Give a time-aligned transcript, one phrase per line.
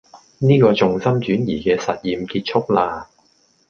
[0.39, 3.07] 呢個重心轉移嘅實驗結束啦